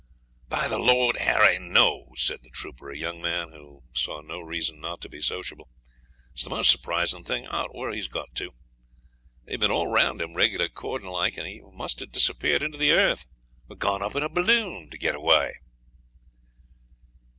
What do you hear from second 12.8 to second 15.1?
earth or gone up in a balloon to